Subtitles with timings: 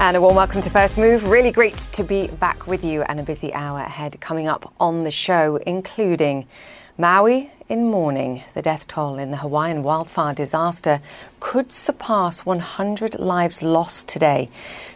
[0.00, 1.28] And a warm welcome to First Move.
[1.28, 5.02] Really great to be back with you and a busy hour ahead coming up on
[5.02, 6.46] the show, including
[6.96, 8.44] Maui in mourning.
[8.54, 11.00] The death toll in the Hawaiian wildfire disaster
[11.40, 14.48] could surpass 100 lives lost today.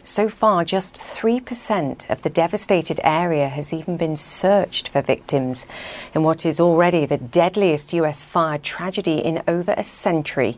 [0.04, 5.66] So far, just 3% of the devastated area has even been searched for victims
[6.14, 10.54] in what is already the deadliest US fire tragedy in over a century.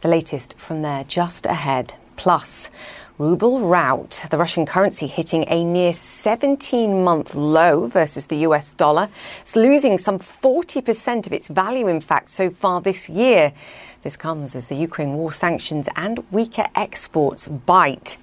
[0.00, 1.94] The latest from there just ahead.
[2.16, 2.70] Plus,
[3.18, 9.08] ruble rout, the Russian currency hitting a near 17 month low versus the US dollar.
[9.40, 13.52] It's losing some 40% of its value, in fact, so far this year.
[14.04, 18.18] This comes as the Ukraine war sanctions and weaker exports bite.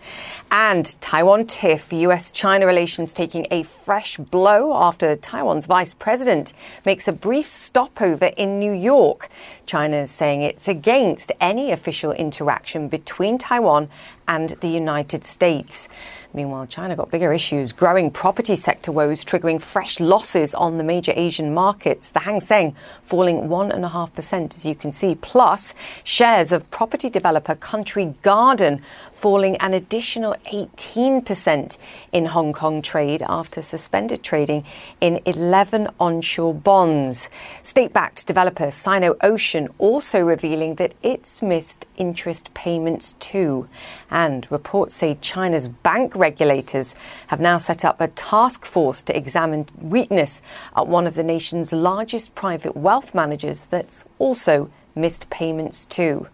[0.52, 6.54] And Taiwan tiff, US China relations taking a fresh blow after Taiwan's vice president
[6.86, 9.30] makes a brief stopover in New York.
[9.66, 13.90] China is saying it's against any official interaction between Taiwan
[14.28, 15.90] and the United States.
[16.34, 21.12] Meanwhile, China got bigger issues, growing property sector woes triggering fresh losses on the major
[21.16, 22.10] Asian markets.
[22.10, 25.74] The Hang Seng falling 1.5%, as you can see, plus
[26.06, 28.82] shares of property developer Country Garden
[29.22, 31.78] falling an additional 18%
[32.12, 34.66] in Hong Kong trade after suspended trading
[35.00, 37.30] in 11 onshore bonds.
[37.62, 43.70] State backed developer Sino Ocean also revealing that it's missed interest payments too.
[44.10, 46.96] And reports say China's bank regulators
[47.28, 50.42] have now set up a task force to examine weakness
[50.76, 56.26] at one of the nation's largest private wealth managers that's also missed payments too.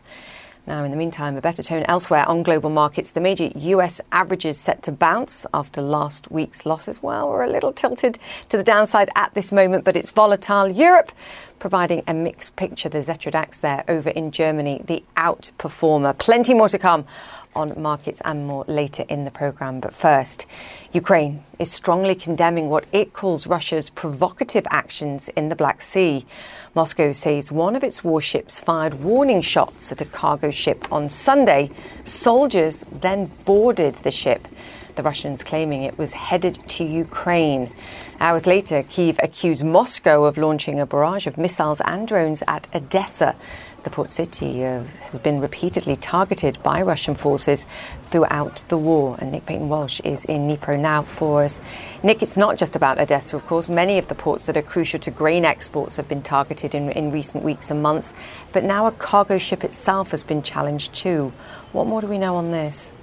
[0.67, 3.11] Now, in the meantime, a better tone elsewhere on global markets.
[3.11, 7.01] The major US averages set to bounce after last week's losses.
[7.01, 10.67] Well, we're a little tilted to the downside at this moment, but it's volatile.
[10.69, 11.13] Europe
[11.59, 12.89] providing a mixed picture.
[12.89, 16.17] The Xetra DAX there over in Germany, the outperformer.
[16.17, 17.05] Plenty more to come
[17.57, 19.79] on markets and more later in the programme.
[19.79, 20.45] But first,
[20.93, 26.25] Ukraine is strongly condemning what it calls Russia's provocative actions in the Black Sea.
[26.75, 31.71] Moscow says one of its warships fired warning shots at a cargo ship on Sunday.
[32.03, 34.47] Soldiers then boarded the ship.
[34.95, 37.69] The Russians claiming it was headed to Ukraine.
[38.19, 43.35] Hours later, Kiev accused Moscow of launching a barrage of missiles and drones at Odessa.
[43.87, 47.65] The port city uh, has been repeatedly targeted by Russian forces
[48.03, 49.15] throughout the war.
[49.17, 51.61] And Nick Paton Walsh is in Dnipro now for us.
[52.03, 53.69] Nick, it's not just about Odessa, of course.
[53.69, 57.11] Many of the ports that are crucial to grain exports have been targeted in, in
[57.11, 58.13] recent weeks and months.
[58.51, 61.31] But now a cargo ship itself has been challenged too.
[61.71, 62.93] What more do we know on this?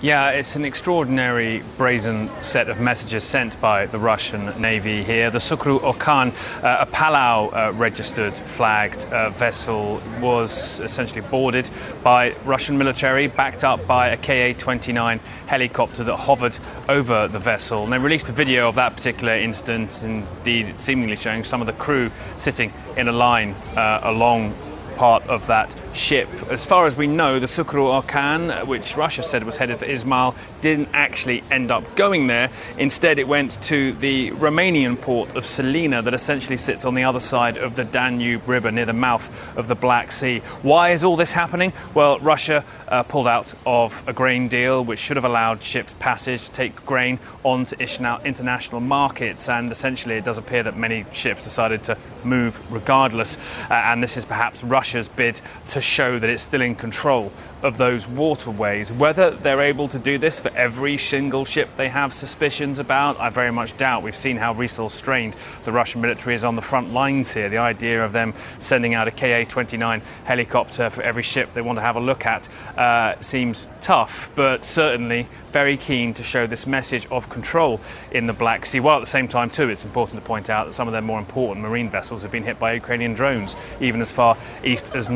[0.00, 5.28] Yeah, it's an extraordinary brazen set of messages sent by the Russian Navy here.
[5.28, 6.32] The Sukru Okan,
[6.62, 11.68] uh, a Palau uh, registered flagged uh, vessel, was essentially boarded
[12.04, 16.56] by Russian military, backed up by a Ka 29 helicopter that hovered
[16.88, 17.82] over the vessel.
[17.82, 21.72] And they released a video of that particular incident, indeed, seemingly showing some of the
[21.72, 24.54] crew sitting in a line uh, along
[24.94, 26.28] part of that ship.
[26.50, 30.34] As far as we know, the Sukru Okan, which Russia said was headed for Izmail,
[30.60, 32.50] didn't actually end up going there.
[32.78, 37.20] Instead, it went to the Romanian port of Sulina, that essentially sits on the other
[37.20, 40.38] side of the Danube River near the mouth of the Black Sea.
[40.62, 41.72] Why is all this happening?
[41.94, 46.46] Well, Russia uh, pulled out of a grain deal which should have allowed ships passage
[46.46, 51.82] to take grain onto international markets, and essentially it does appear that many ships decided
[51.84, 53.36] to move regardless.
[53.70, 57.32] Uh, and this is perhaps Russia's bid to show that it's still in control
[57.62, 58.92] of those waterways.
[58.92, 63.30] Whether they're able to do this for every single ship they have suspicions about, I
[63.30, 64.02] very much doubt.
[64.02, 67.48] We've seen how resource strained the Russian military is on the front lines here.
[67.48, 71.78] The idea of them sending out a Ka 29 helicopter for every ship they want
[71.78, 76.66] to have a look at uh, seems tough, but certainly very keen to show this
[76.66, 77.80] message of control
[78.12, 78.80] in the Black Sea.
[78.80, 81.02] While at the same time, too, it's important to point out that some of their
[81.02, 85.08] more important marine vessels have been hit by Ukrainian drones, even as far east as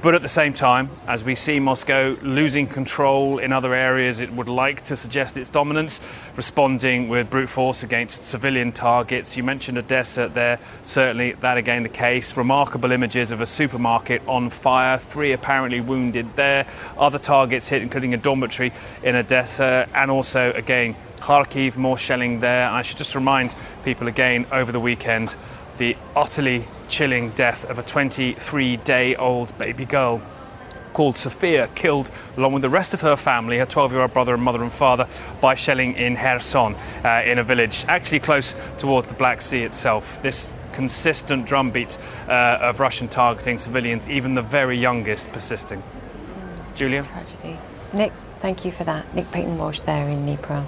[0.00, 4.32] But at the same time, as we see Moscow losing control in other areas it
[4.32, 6.00] would like to suggest its dominance,
[6.36, 9.36] responding with brute force against civilian targets.
[9.36, 12.36] You mentioned Odessa there, certainly that again the case.
[12.36, 18.14] Remarkable images of a supermarket on fire, three apparently wounded there, other targets hit, including
[18.14, 22.68] a dormitory in Odessa, and also again Kharkiv, more shelling there.
[22.68, 25.34] I should just remind people again over the weekend
[25.76, 30.22] the utterly chilling death of a 23 day old baby girl
[30.92, 34.34] called Sophia, killed along with the rest of her family, her 12 year old brother
[34.34, 35.06] and mother and father,
[35.40, 36.74] by shelling in Kherson,
[37.04, 40.20] uh, in a village actually close towards the Black Sea itself.
[40.22, 41.98] This consistent drumbeat
[42.28, 45.82] uh, of Russian targeting civilians, even the very youngest, persisting.
[46.74, 47.02] Julia.
[47.02, 47.58] Tragedy.
[47.92, 49.12] Nick, thank you for that.
[49.14, 50.66] Nick Paton Walsh there in Dnipro.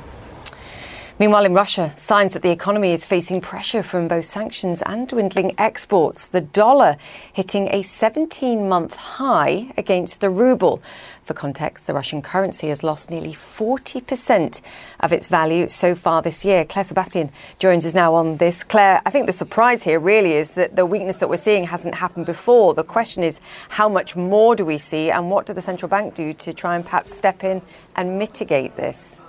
[1.20, 5.52] Meanwhile, in Russia, signs that the economy is facing pressure from both sanctions and dwindling
[5.58, 6.26] exports.
[6.26, 6.96] The dollar
[7.30, 10.82] hitting a 17 month high against the ruble.
[11.22, 14.62] For context, the Russian currency has lost nearly 40%
[15.00, 16.64] of its value so far this year.
[16.64, 18.64] Claire Sebastian joins us now on this.
[18.64, 21.96] Claire, I think the surprise here really is that the weakness that we're seeing hasn't
[21.96, 22.72] happened before.
[22.72, 26.14] The question is, how much more do we see, and what do the central bank
[26.14, 27.60] do to try and perhaps step in
[27.94, 29.20] and mitigate this?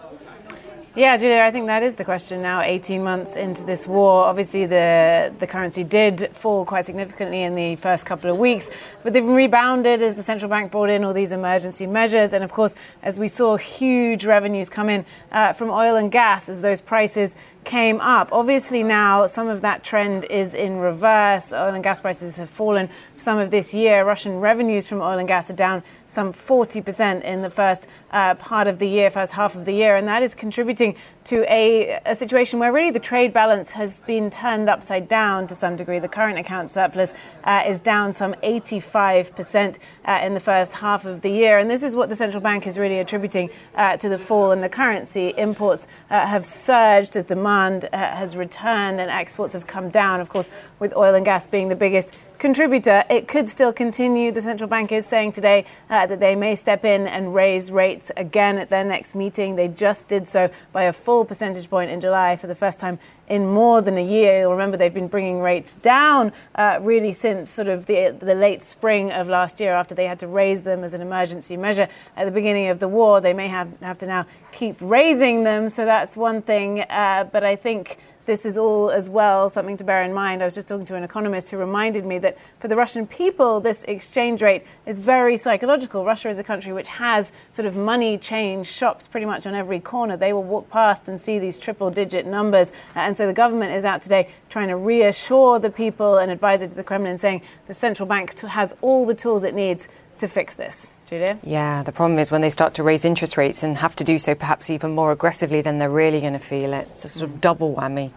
[0.94, 4.26] Yeah, Julia, I think that is the question now, 18 months into this war.
[4.26, 8.70] Obviously, the, the currency did fall quite significantly in the first couple of weeks,
[9.02, 12.34] but they've rebounded as the central bank brought in all these emergency measures.
[12.34, 16.50] And of course, as we saw huge revenues come in uh, from oil and gas
[16.50, 18.34] as those prices came up.
[18.34, 21.54] Obviously, now some of that trend is in reverse.
[21.54, 24.04] Oil and gas prices have fallen some of this year.
[24.04, 28.68] Russian revenues from oil and gas are down some 40% in the first uh, part
[28.68, 30.94] of the year, first half of the year, and that is contributing
[31.24, 35.56] to a, a, situation where really the trade balance has been turned upside down to
[35.56, 36.00] some degree.
[36.00, 37.13] The current account surplus
[37.46, 41.81] uh, is down some 85% uh, in the first half of the year, and this
[41.81, 45.34] is what the central bank is really attributing uh, to the fall in the currency.
[45.38, 50.28] Imports uh, have surged as demand uh, has returned, and exports have come down, of
[50.28, 50.50] course,
[50.80, 53.04] with oil and gas being the biggest contributor.
[53.08, 54.32] It could still continue.
[54.32, 58.12] The central bank is saying today uh, that they may step in and raise rates
[58.18, 59.56] again at their next meeting.
[59.56, 62.98] They just did so by a full percentage point in July for the first time
[63.30, 64.40] in more than a year.
[64.40, 68.64] You'll remember they've been bringing rates down uh, really since sort of the, the late
[68.64, 71.88] spring of last year after they had to raise them as an emergency measure
[72.18, 73.22] at the beginning of the war.
[73.22, 75.70] They may have, have to now keep raising them.
[75.70, 76.82] So that's one thing.
[76.82, 78.00] Uh, but I think
[78.31, 80.42] this is all as well something to bear in mind.
[80.42, 83.60] I was just talking to an economist who reminded me that for the Russian people,
[83.60, 86.06] this exchange rate is very psychological.
[86.06, 89.81] Russia is a country which has sort of money change shops pretty much on every
[89.81, 90.16] corner.
[90.16, 92.72] They will walk past and see these triple digit numbers.
[92.95, 96.74] And so the government is out today trying to reassure the people and advisor to
[96.74, 99.89] the Kremlin saying the central bank has all the tools it needs
[100.19, 100.88] to fix this.
[101.12, 101.38] Julia?
[101.44, 104.18] Yeah, the problem is when they start to raise interest rates and have to do
[104.18, 106.88] so perhaps even more aggressively than they're really going to feel it.
[106.92, 108.12] It's a sort of double whammy.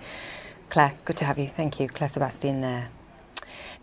[0.71, 1.49] Claire, good to have you.
[1.49, 1.89] Thank you.
[1.89, 2.91] Claire Sebastian there.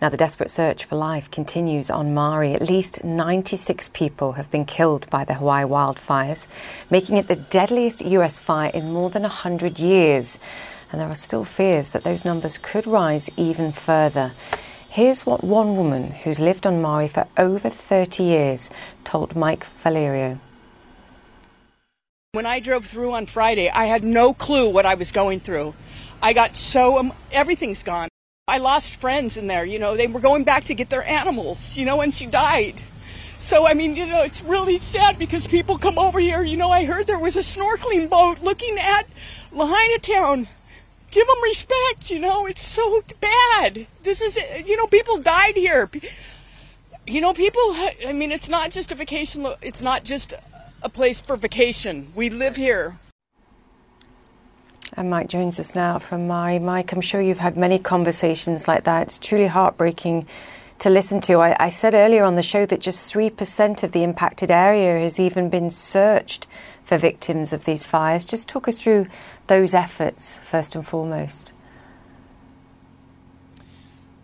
[0.02, 2.54] Now, the desperate search for life continues on Maui.
[2.54, 6.48] At least 96 people have been killed by the Hawaii wildfires,
[6.90, 10.40] making it the deadliest US fire in more than 100 years.
[10.90, 14.32] And there are still fears that those numbers could rise even further.
[14.92, 18.70] Here's what one woman who's lived on Maui for over 30 years
[19.06, 20.42] told Mike Valerio.
[22.34, 25.76] When I drove through on Friday, I had no clue what I was going through.
[26.22, 28.10] I got so, um, everything's gone.
[28.50, 31.78] I lost friends in there, you know, they were going back to get their animals,
[31.78, 32.82] you know, when she died.
[33.38, 36.44] So, I mean, you know, it's really sad because people come over here.
[36.44, 39.08] You know, I heard there was a snorkeling boat looking at
[39.54, 40.50] Lahaina Town
[41.12, 42.10] give them respect.
[42.10, 43.86] You know, it's so bad.
[44.04, 45.90] This is, you know, people died here.
[47.06, 47.62] You know, people.
[48.06, 49.46] I mean, it's not just a vacation.
[49.62, 50.34] It's not just
[50.82, 52.12] a place for vacation.
[52.16, 52.98] We live here.
[54.94, 56.92] And Mike joins us now from Maui Mike.
[56.92, 59.04] I'm sure you've had many conversations like that.
[59.04, 60.28] It's truly heartbreaking
[60.80, 61.36] to listen to.
[61.36, 65.20] I, I said earlier on the show that just 3% of the impacted area has
[65.20, 66.46] even been searched
[66.92, 68.26] for victims of these fires.
[68.26, 69.08] Just talk us through
[69.48, 71.54] those efforts first and foremost.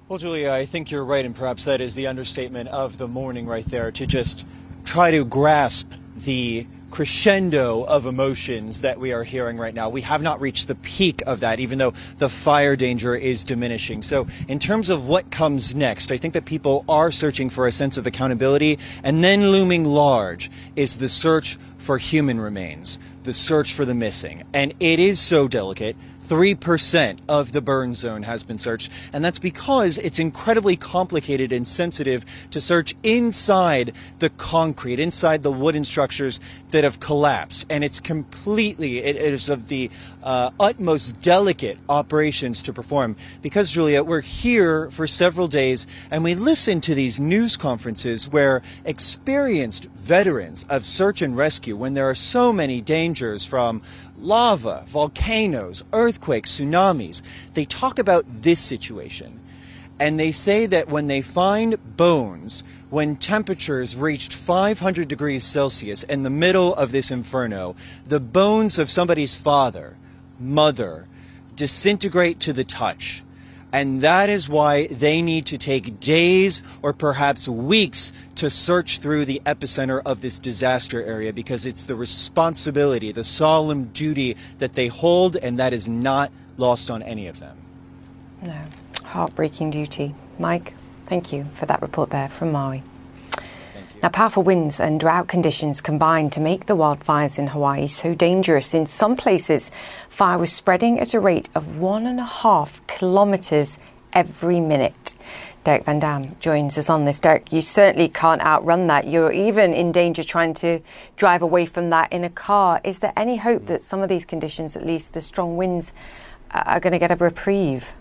[0.10, 3.46] Well, Julia, I think you're right, and perhaps that is the understatement of the morning
[3.46, 4.46] right there to just
[4.84, 9.88] try to grasp the crescendo of emotions that we are hearing right now.
[9.88, 14.04] We have not reached the peak of that, even though the fire danger is diminishing.
[14.04, 17.72] So, in terms of what comes next, I think that people are searching for a
[17.72, 21.58] sense of accountability, and then looming large is the search
[21.88, 24.44] for human remains, the search for the missing.
[24.54, 25.96] And it is so delicate
[26.28, 31.68] 3% of the burn zone has been searched, and that's because it's incredibly complicated and
[31.68, 36.40] sensitive to search inside the concrete, inside the wooden structures
[36.72, 37.66] that have collapsed.
[37.70, 39.90] And it's completely, it is of the
[40.24, 43.16] uh, utmost delicate operations to perform.
[43.42, 48.62] Because, Julia, we're here for several days and we listen to these news conferences where
[48.84, 53.82] experienced veterans of search and rescue, when there are so many dangers from
[54.18, 57.22] lava, volcanoes, earthquakes, tsunamis.
[57.54, 59.40] They talk about this situation.
[60.00, 66.24] And they say that when they find bones, when temperatures reached 500 degrees Celsius in
[66.24, 69.96] the middle of this inferno, the bones of somebody's father,
[70.40, 71.06] mother,
[71.56, 73.24] disintegrate to the touch
[73.78, 79.26] And that is why they need to take days or perhaps weeks to search through
[79.26, 84.88] the epicenter of this disaster area because it's the responsibility, the solemn duty that they
[84.88, 87.56] hold, and that is not lost on any of them.
[88.42, 88.64] No.
[89.04, 90.16] Heartbreaking duty.
[90.40, 90.74] Mike,
[91.06, 92.82] thank you for that report there from Maui.
[94.04, 98.76] Now, powerful winds and drought conditions combined to make the wildfires in Hawaii so dangerous.
[98.76, 99.72] In some places,
[100.08, 103.80] fire was spreading at a rate of one and a half kilometres
[104.14, 105.16] every minute.
[105.64, 107.20] Derek Van Dam joins us on this.
[107.20, 109.08] Derek, you certainly can't outrun that.
[109.08, 110.80] You're even in danger trying to
[111.16, 112.80] drive away from that in a car.
[112.84, 115.92] Is there any hope that some of these conditions, at least the strong winds,
[116.52, 117.94] are going to get a reprieve?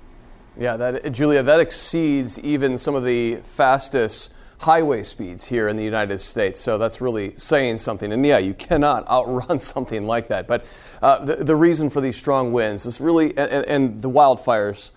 [0.58, 5.84] Yeah, that, Julia, that exceeds even some of the fastest highway speeds here in the
[5.84, 6.60] United States.
[6.60, 8.12] So that's really saying something.
[8.12, 10.46] And yeah, you cannot outrun something like that.
[10.46, 10.66] But
[11.02, 14.92] uh, the, the reason for these strong winds is really, and, and the wildfires,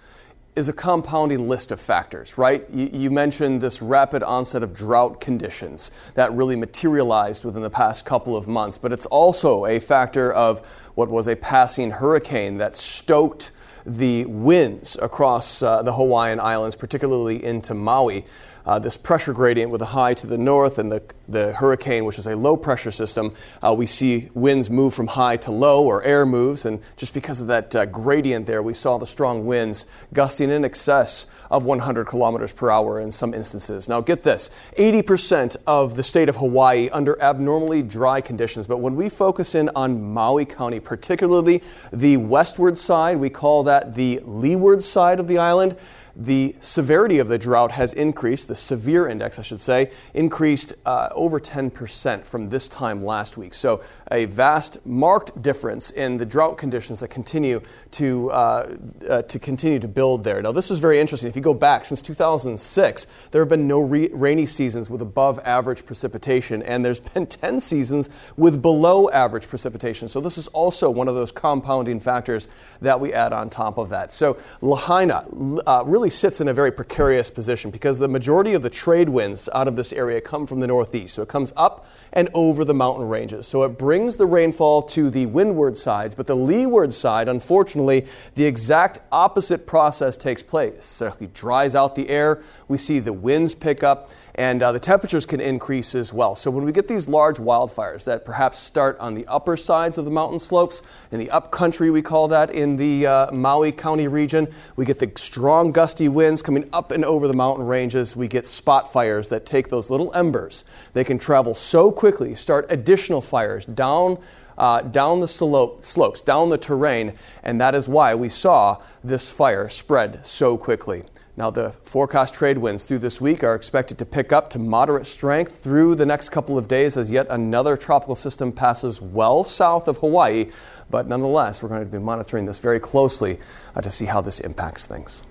[0.55, 2.69] is a compounding list of factors, right?
[2.69, 8.03] You, you, mentioned this rapid onset of drought conditions that really materialized within the past
[8.03, 12.75] couple of months, but it's also a factor of what was a passing hurricane that
[12.75, 13.51] stoked
[13.85, 18.25] the winds across uh, the Hawaiian Islands, particularly into Maui
[18.65, 22.19] uh, this pressure gradient with a high to the north and the, the hurricane, which
[22.19, 26.03] is a low pressure system, uh, we see winds move from high to low or
[26.03, 26.65] air moves.
[26.65, 30.65] And just because of that uh, gradient there, we saw the strong winds gusting in
[30.65, 33.89] excess of 100 kilometers per hour in some instances.
[33.89, 38.67] Now, get this 80% of the state of Hawaii under abnormally dry conditions.
[38.67, 43.95] But when we focus in on Maui County, particularly the westward side, we call that
[43.95, 45.75] the leeward side of the island
[46.19, 51.07] the severity of the drought has increased, the severe index, I should say, increased uh,
[51.13, 53.53] over 10% from this time last week.
[53.53, 57.61] So, a vast, marked difference in the drought conditions that continue
[57.91, 58.75] to, uh,
[59.07, 60.41] uh, to continue to build there.
[60.41, 61.29] Now, this is very interesting.
[61.29, 65.39] If you go back since 2006, there have been no re- rainy seasons with above
[65.45, 70.09] average precipitation, and there's been 10 seasons with below average precipitation.
[70.09, 72.49] So, this is also one of those compounding factors
[72.81, 74.11] that we add on top of that.
[74.11, 75.25] So, Lahaina
[75.65, 79.09] uh, really really sits in a very precarious position because the majority of the trade
[79.09, 81.13] winds out of this area come from the northeast.
[81.13, 83.47] So it comes up and over the mountain ranges.
[83.47, 88.45] So it brings the rainfall to the windward sides, but the leeward side, unfortunately, the
[88.45, 90.99] exact opposite process takes place.
[90.99, 92.41] It dries out the air.
[92.67, 96.33] We see the winds pick up and uh, the temperatures can increase as well.
[96.33, 100.05] So when we get these large wildfires that perhaps start on the upper sides of
[100.05, 100.81] the mountain slopes,
[101.11, 105.11] in the upcountry we call that in the uh, Maui County region, we get the
[105.17, 108.15] strong gusty winds coming up and over the mountain ranges.
[108.15, 110.63] We get spot fires that take those little embers.
[110.93, 114.19] They can travel so quickly, start additional fires down.
[114.57, 119.29] Uh, down the slope, slopes, down the terrain, and that is why we saw this
[119.29, 121.05] fire spread so quickly.
[121.39, 125.07] Now, the forecast trade winds through this week are expected to pick up to moderate
[125.07, 129.87] strength through the next couple of days as yet another tropical system passes well south
[129.87, 130.51] of Hawaii.
[130.89, 133.39] But nonetheless, we're going to be monitoring this very closely
[133.73, 135.23] uh, to see how this impacts things.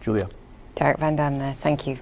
[0.00, 0.28] Julia.
[0.74, 1.52] Derek Van Dam there.
[1.52, 1.96] Thank you.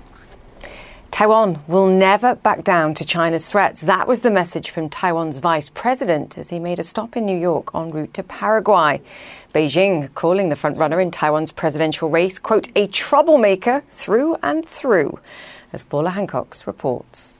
[1.11, 3.83] Taiwan will never back down to China's threats.
[3.83, 7.37] That was the message from Taiwan's vice president as he made a stop in New
[7.37, 9.03] York en route to Paraguay.
[9.53, 15.19] Beijing calling the frontrunner in Taiwan's presidential race, quote, a troublemaker through and through,
[15.73, 17.35] as Paula Hancocks reports.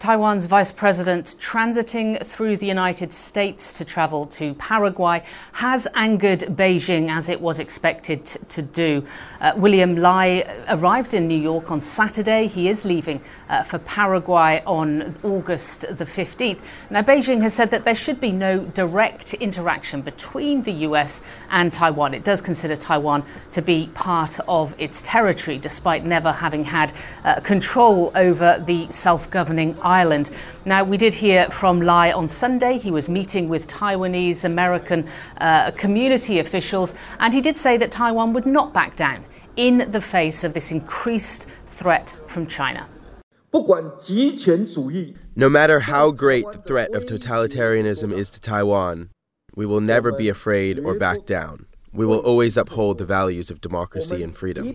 [0.00, 7.10] Taiwan's vice president transiting through the United States to travel to Paraguay has angered Beijing
[7.10, 9.06] as it was expected to do.
[9.42, 12.46] Uh, William Lai arrived in New York on Saturday.
[12.46, 16.60] He is leaving uh, for Paraguay on August the 15th.
[16.88, 21.70] Now, Beijing has said that there should be no direct interaction between the US and
[21.70, 22.14] Taiwan.
[22.14, 26.90] It does consider Taiwan to be part of its territory, despite never having had
[27.24, 30.30] uh, control over the self governing island.
[30.64, 32.78] Now, we did hear from Lai on Sunday.
[32.78, 35.00] He was meeting with Taiwanese American
[35.40, 39.24] uh, community officials, and he did say that Taiwan would not back down
[39.56, 42.86] in the face of this increased threat from China.
[45.34, 49.10] No matter how great the threat of totalitarianism is to Taiwan,
[49.56, 51.66] we will never be afraid or back down.
[51.92, 54.66] We will always uphold the values of democracy and freedom.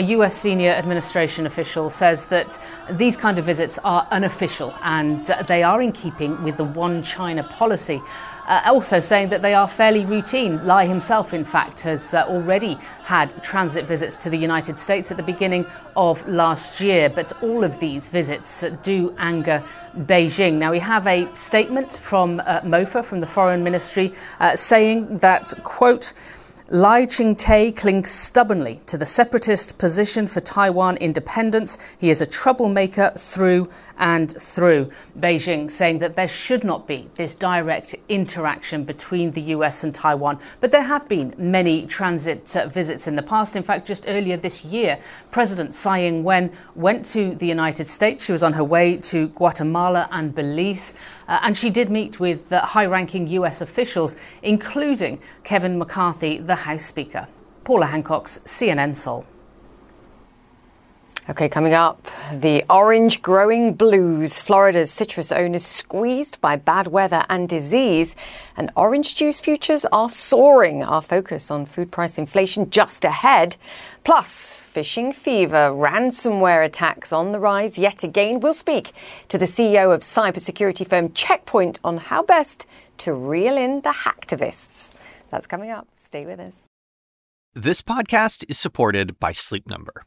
[0.00, 2.58] A US senior administration official says that
[2.92, 7.42] these kind of visits are unofficial and they are in keeping with the one China
[7.42, 8.00] policy
[8.50, 10.66] uh, also saying that they are fairly routine.
[10.66, 15.16] Lai himself, in fact, has uh, already had transit visits to the United States at
[15.16, 15.64] the beginning
[15.94, 19.62] of last year, but all of these visits do anger
[19.96, 20.54] Beijing.
[20.54, 25.52] Now, we have a statement from uh, MOFA, from the Foreign Ministry, uh, saying that,
[25.62, 26.12] quote,
[26.72, 31.78] Lai Ching-te clings stubbornly to the separatist position for Taiwan independence.
[31.98, 34.92] He is a troublemaker through and through.
[35.18, 40.38] Beijing saying that there should not be this direct interaction between the US and Taiwan.
[40.60, 43.56] But there have been many transit uh, visits in the past.
[43.56, 45.00] In fact, just earlier this year,
[45.32, 48.24] President Tsai Ing wen went to the United States.
[48.24, 50.94] She was on her way to Guatemala and Belize.
[51.30, 56.56] Uh, and she did meet with uh, high ranking US officials, including Kevin McCarthy, the
[56.56, 57.28] House Speaker.
[57.62, 59.24] Paula Hancocks CNN Seoul.
[61.30, 64.42] Okay, coming up, the orange growing blues.
[64.42, 68.16] Florida's citrus owners squeezed by bad weather and disease,
[68.56, 70.82] and orange juice futures are soaring.
[70.82, 73.54] Our focus on food price inflation just ahead.
[74.02, 78.40] Plus, phishing fever, ransomware attacks on the rise yet again.
[78.40, 78.90] We'll speak
[79.28, 82.66] to the CEO of cybersecurity firm Checkpoint on how best
[82.98, 84.94] to reel in the hacktivists.
[85.30, 85.86] That's coming up.
[85.94, 86.66] Stay with us.
[87.54, 90.06] This podcast is supported by Sleep Number.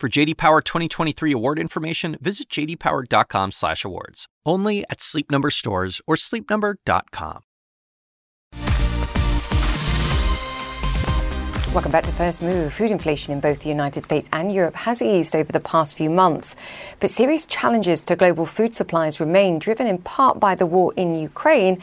[0.00, 4.24] For JD Power 2023 award information, visit jdpower.com/awards.
[4.46, 7.42] Only at Sleep Number stores or sleepnumber.com.
[11.74, 12.72] Welcome back to First Move.
[12.72, 16.10] Food inflation in both the United States and Europe has eased over the past few
[16.10, 16.56] months,
[16.98, 21.14] but serious challenges to global food supplies remain, driven in part by the war in
[21.14, 21.80] Ukraine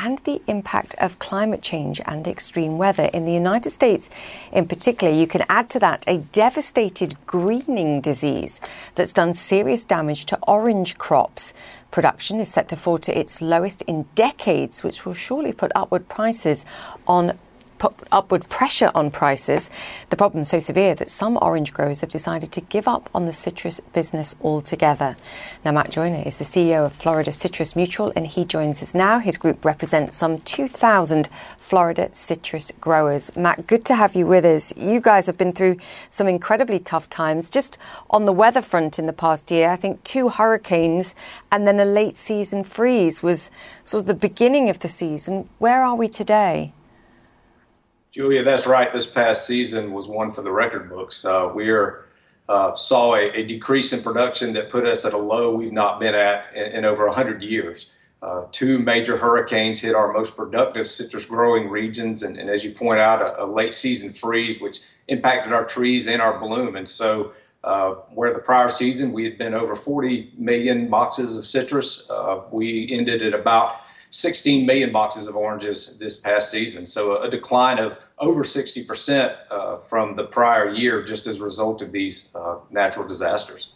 [0.00, 3.04] and the impact of climate change and extreme weather.
[3.12, 4.08] In the United States,
[4.50, 8.62] in particular, you can add to that a devastated greening disease
[8.94, 11.52] that's done serious damage to orange crops.
[11.90, 16.08] Production is set to fall to its lowest in decades, which will surely put upward
[16.08, 16.64] prices
[17.06, 17.38] on
[18.12, 19.70] upward pressure on prices.
[20.10, 23.32] The problem so severe that some orange growers have decided to give up on the
[23.32, 25.16] citrus business altogether.
[25.64, 29.18] Now, Matt Joyner is the CEO of Florida Citrus Mutual, and he joins us now.
[29.18, 33.36] His group represents some 2,000 Florida citrus growers.
[33.36, 34.72] Matt, good to have you with us.
[34.76, 35.76] You guys have been through
[36.08, 37.48] some incredibly tough times.
[37.48, 37.78] Just
[38.10, 41.14] on the weather front in the past year, I think two hurricanes
[41.52, 43.50] and then a late season freeze was
[43.84, 45.48] sort of the beginning of the season.
[45.58, 46.72] Where are we today?
[48.12, 48.92] Julia, that's right.
[48.92, 51.24] This past season was one for the record books.
[51.24, 52.06] Uh, we are,
[52.48, 56.00] uh, saw a, a, decrease in production that put us at a low we've not
[56.00, 57.92] been at in, in over 100 years.
[58.20, 62.72] Uh, two major hurricanes hit our most productive citrus growing regions, and, and as you
[62.72, 66.74] point out, a, a, late season freeze, which impacted our trees and our bloom.
[66.74, 71.46] And so, uh, where the prior season we had been over 40 million boxes of
[71.46, 73.76] citrus, uh, we ended at about
[74.10, 76.86] 16 million boxes of oranges this past season.
[76.86, 81.80] So a, decline of over 60% uh, from the prior year just as a result
[81.80, 83.74] of these uh, natural disasters.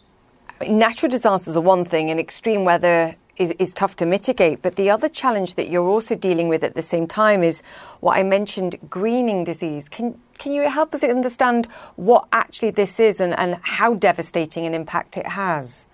[0.67, 4.61] Natural disasters are one thing, and extreme weather is, is tough to mitigate.
[4.61, 7.61] But the other challenge that you're also dealing with at the same time is
[7.99, 9.89] what I mentioned greening disease.
[9.89, 14.73] Can, can you help us understand what actually this is and, and how devastating an
[14.73, 15.87] impact it has?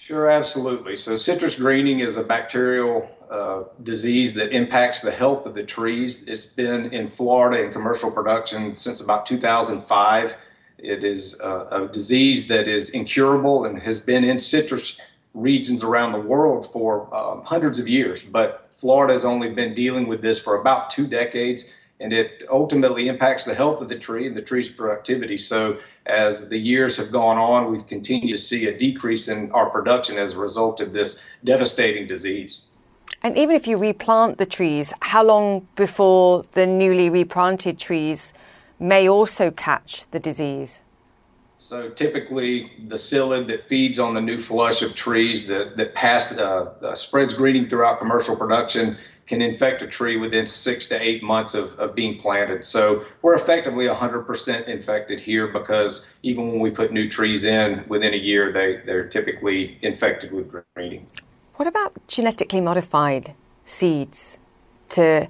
[0.00, 0.96] Sure, absolutely.
[0.96, 6.26] So, citrus greening is a bacterial uh, disease that impacts the health of the trees.
[6.26, 10.38] It's been in Florida in commercial production since about 2005.
[10.78, 14.98] It is uh, a disease that is incurable and has been in citrus
[15.34, 18.22] regions around the world for um, hundreds of years.
[18.22, 23.08] But Florida has only been dealing with this for about two decades, and it ultimately
[23.08, 25.36] impacts the health of the tree and the tree's productivity.
[25.36, 29.70] So, as the years have gone on, we've continued to see a decrease in our
[29.70, 32.66] production as a result of this devastating disease.
[33.22, 38.32] And even if you replant the trees, how long before the newly replanted trees
[38.78, 40.82] may also catch the disease?
[41.58, 46.36] So typically, the psyllid that feeds on the new flush of trees that that pass
[46.36, 48.96] uh, uh, spreads greening throughout commercial production
[49.30, 52.64] can infect a tree within six to eight months of, of being planted.
[52.64, 58.12] So we're effectively 100% infected here because even when we put new trees in within
[58.12, 61.06] a year, they, they're typically infected with greening.
[61.54, 64.36] What about genetically modified seeds
[64.88, 65.28] to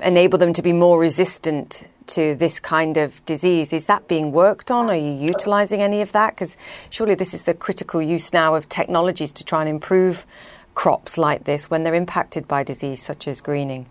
[0.00, 3.72] enable them to be more resistant to this kind of disease.
[3.72, 4.90] Is that being worked on?
[4.90, 6.34] Are you utilizing any of that?
[6.34, 6.58] Because
[6.90, 10.26] surely this is the critical use now of technologies to try and improve
[10.74, 13.86] crops like this when they're impacted by disease such as greening.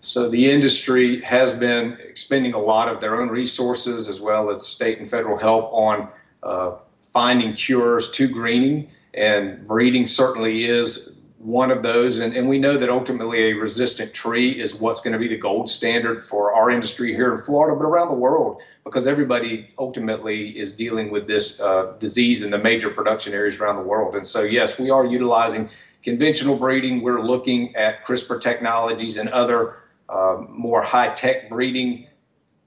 [0.00, 4.66] So the industry has been expending a lot of their own resources as well as
[4.66, 6.08] state and federal help on
[6.42, 8.90] uh, finding cures to greening.
[9.14, 12.18] And breeding certainly is one of those.
[12.18, 15.36] And, and we know that ultimately a resistant tree is what's going to be the
[15.38, 20.58] gold standard for our industry here in Florida, but around the world, because everybody ultimately
[20.58, 24.16] is dealing with this uh, disease in the major production areas around the world.
[24.16, 25.70] And so, yes, we are utilizing
[26.02, 27.02] conventional breeding.
[27.02, 32.08] We're looking at CRISPR technologies and other uh, more high tech breeding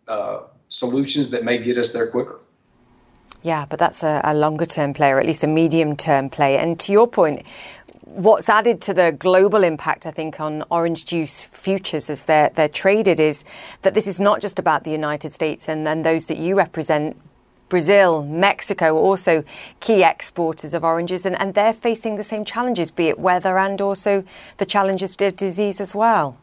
[0.07, 2.39] uh, solutions that may get us there quicker.
[3.43, 6.57] Yeah, but that's a, a longer term play, or at least a medium term play.
[6.57, 7.43] And to your point,
[8.13, 12.69] what's added to the global impact, I think, on orange juice futures as they're, they're
[12.69, 13.43] traded is
[13.83, 17.17] that this is not just about the United States and, and those that you represent.
[17.69, 19.45] Brazil, Mexico, also
[19.79, 23.79] key exporters of oranges, and, and they're facing the same challenges, be it weather and
[23.79, 24.25] also
[24.57, 26.37] the challenges of disease as well.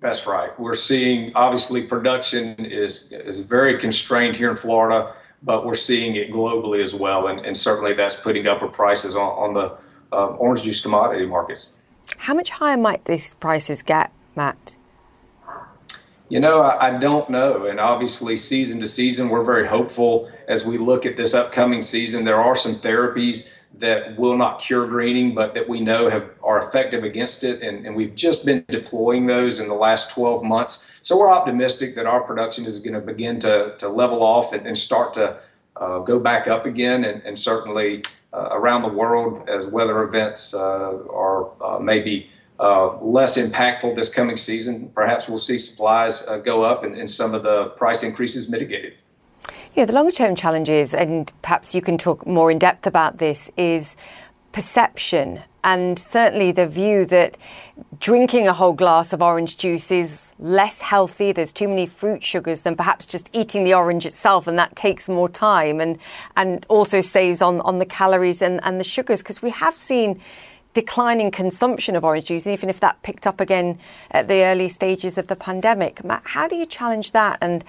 [0.00, 0.58] That's right.
[0.58, 6.30] We're seeing obviously production is is very constrained here in Florida, but we're seeing it
[6.30, 9.78] globally as well, and, and certainly that's putting upward prices on, on the
[10.14, 11.70] uh, orange juice commodity markets.
[12.18, 14.76] How much higher might these prices get, Matt?
[16.28, 17.66] You know, I, I, don't know.
[17.66, 22.24] And obviously, season to season, we're very hopeful as we look at this upcoming season.
[22.24, 26.58] There are some therapies that will not cure greening, but that we know have are
[26.58, 27.62] effective against it.
[27.62, 30.88] And, and we've just been deploying those in the last 12 months.
[31.02, 34.66] So we're optimistic that our production is going to begin to, to level off and,
[34.66, 35.38] and start to
[35.76, 37.04] uh, go back up again.
[37.04, 42.30] And, and certainly, around the world as weather events uh, are uh, maybe
[43.00, 44.90] less impactful this coming season.
[44.94, 48.94] Perhaps we'll see supplies go up and, and some of the price increases mitigated.
[49.74, 53.50] Yeah, the longer term challenges, and perhaps you can talk more in depth about this,
[53.56, 53.96] is
[54.52, 57.36] perception and certainly the view that
[57.98, 61.32] drinking a whole glass of orange juice is less healthy.
[61.32, 65.08] There's too many fruit sugars than perhaps just eating the orange itself, and that takes
[65.08, 65.98] more time and
[66.36, 70.20] and also saves on, on the calories and, and the sugars because we have seen
[70.74, 73.78] declining consumption of orange juice, even if that picked up again
[74.10, 76.04] at the early stages of the pandemic.
[76.04, 77.38] Matt, how do you challenge that?
[77.40, 77.64] And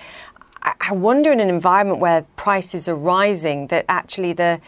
[0.81, 4.59] I wonder in an environment where prices are rising that actually the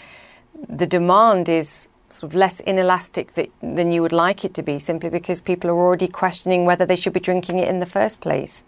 [0.70, 4.80] the demand is sort of less inelastic that, than you would like it to be,
[4.80, 8.20] simply because people are already questioning whether they should be drinking it in the first
[8.22, 8.64] place?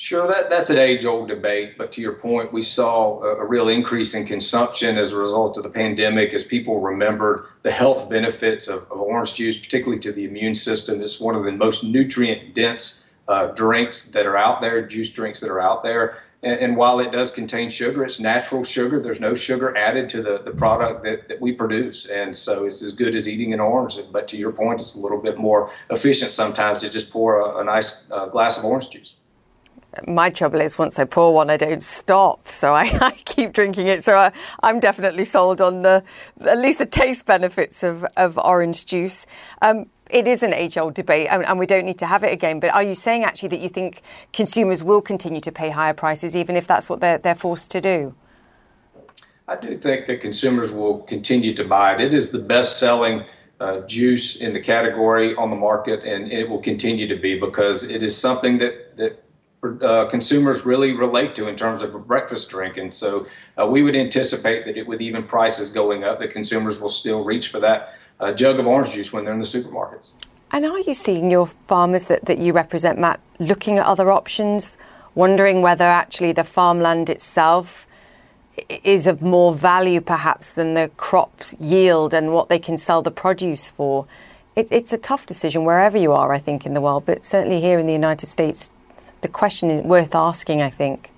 [0.00, 1.76] Sure, that, that's an age old debate.
[1.76, 5.58] But to your point, we saw a, a, real increase in consumption as a result
[5.58, 10.12] of the pandemic as people remembered the health benefits of, of orange juice, particularly to
[10.12, 11.02] the immune system.
[11.02, 15.38] It's one of the most nutrient dense uh, drinks that are out there, juice drinks
[15.40, 16.16] that are out there.
[16.42, 18.98] And, and, while it does contain sugar, it's natural sugar.
[18.98, 22.06] There's no sugar added to the, the product that, that we produce.
[22.06, 23.98] And so it's as good as eating an orange.
[24.10, 27.58] But to your point, it's a little bit more efficient sometimes to just pour a,
[27.58, 29.16] a nice uh, glass of orange juice.
[30.06, 32.48] My trouble is once I pour one, I don't stop.
[32.48, 34.04] So I, I keep drinking it.
[34.04, 36.02] So I, am definitely sold on the,
[36.40, 39.26] at least the taste benefits of, of orange juice.
[39.60, 42.60] Um, it is an age old debate and, we don't need to have it again.
[42.60, 46.36] But are you saying actually that you think consumers will continue to pay higher prices
[46.36, 48.14] even if that's what they're, they're forced to do?
[49.48, 52.00] I do think that consumers will continue to buy it.
[52.00, 53.24] It is the best selling
[53.58, 57.82] uh, juice in the category on the market, and it will continue to be because
[57.82, 59.22] it is something that, that
[59.82, 62.76] uh, consumers really relate to in terms of a breakfast drink.
[62.76, 63.26] And so
[63.60, 67.24] uh, we would anticipate that it, with even prices going up, that consumers will still
[67.24, 70.12] reach for that a jug of orange juice when they're in the supermarkets.
[70.52, 74.76] And are you seeing your farmers that, that you represent, Matt, looking at other options,
[75.14, 77.86] wondering whether actually the farmland itself
[78.82, 83.10] is of more value perhaps than the crop yield and what they can sell the
[83.10, 84.06] produce for?
[84.56, 87.60] It, it's a tough decision wherever you are, I think, in the world, but certainly
[87.60, 88.70] here in the United States,
[89.20, 91.10] the question is worth asking, I think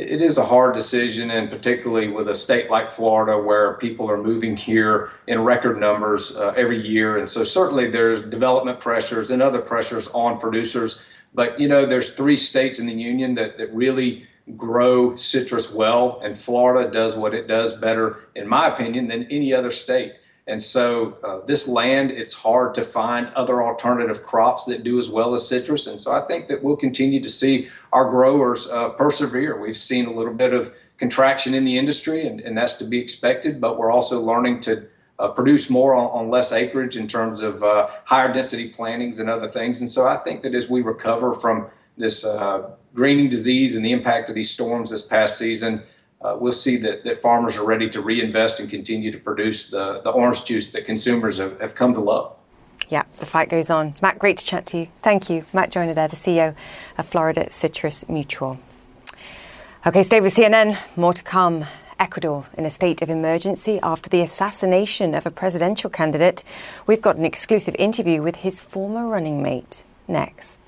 [0.00, 4.18] it is a hard decision, and particularly with a state like Florida, where people are
[4.18, 9.42] moving here in record numbers uh, every year, and so certainly there's development pressures and
[9.42, 11.02] other pressures on producers.
[11.34, 16.20] But you know, there's three states in the union that that really grow citrus well,
[16.24, 20.14] and Florida does what it does better, in my opinion, than any other state.
[20.50, 25.08] And so uh, this land, it's hard to find other alternative crops that do as
[25.08, 25.86] well as citrus.
[25.86, 29.60] And so I think that we'll continue to see our growers uh, persevere.
[29.60, 32.98] We've seen a little bit of contraction in the industry, and, and that's to be
[32.98, 34.88] expected, but we're also learning to
[35.20, 39.30] uh, produce more on, on, less acreage in terms of uh, higher density plantings and
[39.30, 39.80] other things.
[39.80, 43.92] And so I think that as we recover from this uh, greening disease and the
[43.92, 45.82] impact of these storms this past season,
[46.22, 50.00] uh, we'll see that, that farmers are ready to reinvest and continue to produce the,
[50.02, 52.36] the orange juice that consumers have, have come to love.
[52.88, 53.94] Yeah, the fight goes on.
[54.02, 54.88] Matt, great to chat to you.
[55.02, 55.44] Thank you.
[55.52, 56.54] Matt Joyner there, the CEO
[56.98, 58.58] of Florida Citrus Mutual.
[59.86, 60.78] Okay, stay with CNN.
[60.96, 61.66] More to come.
[61.98, 66.42] Ecuador in a state of emergency after the assassination of a presidential candidate.
[66.86, 70.60] We've got an exclusive interview with his former running mate next.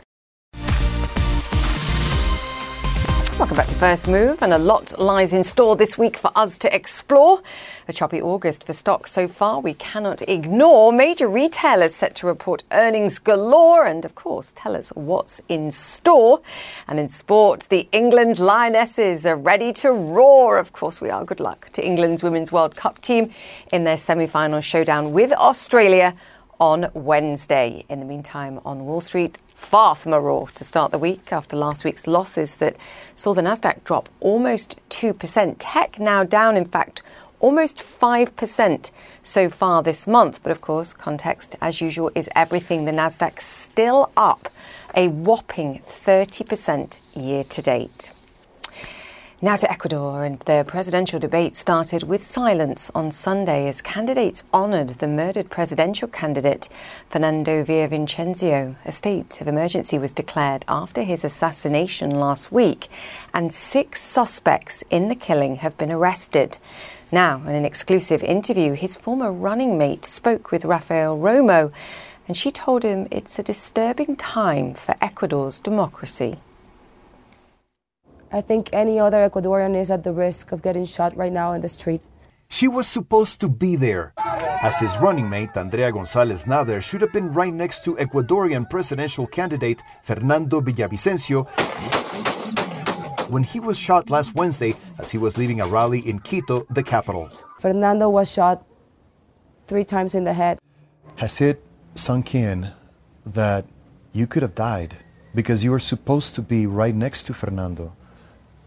[3.38, 6.58] Welcome back to First Move, and a lot lies in store this week for us
[6.58, 7.42] to explore.
[7.88, 10.92] A choppy August for stocks so far, we cannot ignore.
[10.92, 16.42] Major retailers set to report earnings galore, and of course, tell us what's in store.
[16.86, 20.58] And in sport, the England Lionesses are ready to roar.
[20.58, 21.24] Of course, we are.
[21.24, 23.32] Good luck to England's Women's World Cup team
[23.72, 26.14] in their semi final showdown with Australia
[26.60, 27.84] on Wednesday.
[27.88, 31.56] In the meantime, on Wall Street, far from a roar to start the week after
[31.56, 32.76] last week's losses that
[33.14, 35.56] saw the Nasdaq drop almost 2%.
[35.58, 37.02] Tech now down, in fact,
[37.40, 38.90] almost 5%
[39.22, 40.42] so far this month.
[40.42, 42.84] But of course, context, as usual, is everything.
[42.84, 44.50] The Nasdaq still up
[44.94, 48.12] a whopping 30% year to date.
[49.44, 54.90] Now to Ecuador, and the presidential debate started with silence on Sunday as candidates honoured
[54.90, 56.68] the murdered presidential candidate
[57.08, 58.76] Fernando Villavicencio.
[58.84, 62.86] A state of emergency was declared after his assassination last week,
[63.34, 66.58] and six suspects in the killing have been arrested.
[67.10, 71.72] Now, in an exclusive interview, his former running mate spoke with Rafael Romo,
[72.28, 76.38] and she told him it's a disturbing time for Ecuador's democracy.
[78.34, 81.60] I think any other Ecuadorian is at the risk of getting shot right now in
[81.60, 82.00] the street.
[82.48, 84.14] She was supposed to be there,
[84.62, 89.26] as his running mate Andrea Gonzalez Nader should have been right next to Ecuadorian presidential
[89.26, 91.46] candidate Fernando Villavicencio
[93.28, 96.82] when he was shot last Wednesday as he was leaving a rally in Quito, the
[96.82, 97.30] capital.
[97.60, 98.64] Fernando was shot
[99.66, 100.58] three times in the head.
[101.16, 101.62] Has it
[101.94, 102.72] sunk in
[103.26, 103.66] that
[104.12, 104.96] you could have died
[105.34, 107.94] because you were supposed to be right next to Fernando?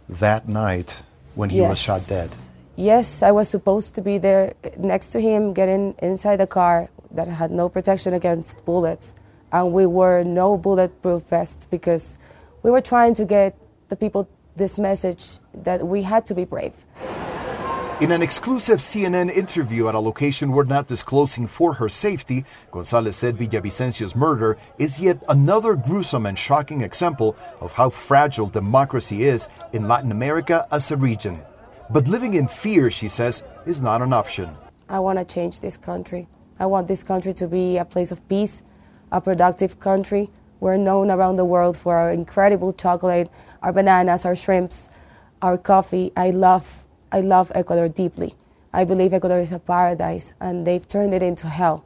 [0.09, 1.03] That night
[1.35, 1.69] when he yes.
[1.69, 2.29] was shot dead?
[2.75, 7.27] Yes, I was supposed to be there next to him, getting inside the car that
[7.27, 9.15] had no protection against bullets.
[9.51, 12.19] And we were no bulletproof vests because
[12.63, 13.55] we were trying to get
[13.87, 16.73] the people this message that we had to be brave.
[18.01, 23.15] In an exclusive CNN interview at a location we're not disclosing for her safety, Gonzalez
[23.15, 29.47] said Villavicencio's murder is yet another gruesome and shocking example of how fragile democracy is
[29.71, 31.39] in Latin America as a region.
[31.89, 34.49] But living in fear, she says, is not an option.
[34.89, 36.27] I want to change this country.
[36.59, 38.61] I want this country to be a place of peace,
[39.13, 40.29] a productive country.
[40.59, 43.31] We're known around the world for our incredible chocolate,
[43.63, 44.89] our bananas, our shrimps,
[45.41, 46.11] our coffee.
[46.17, 46.84] I love
[47.15, 48.35] I love Ecuador deeply.
[48.73, 51.85] I believe Ecuador is a paradise, and they've turned it into hell.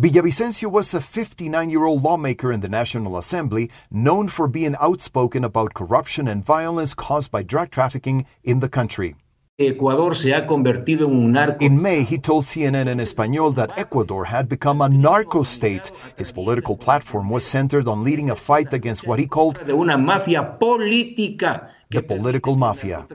[0.00, 5.44] Villavicencio was a 59 year old lawmaker in the National Assembly known for being outspoken
[5.44, 9.14] about corruption and violence caused by drug trafficking in the country.
[9.60, 11.64] Ecuador se ha convertido en un narco.
[11.64, 15.92] In May, he told CNN in Espanol that Ecuador had become a narco state.
[16.16, 19.96] His political platform was centered on leading a fight against what he called de una
[19.96, 21.70] mafia política.
[21.90, 23.06] The political mafia